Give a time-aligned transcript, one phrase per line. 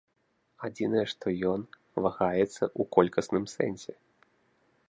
[0.67, 1.67] Адзінае, што ён
[2.05, 3.93] вагаецца ў колькасным сэнсе.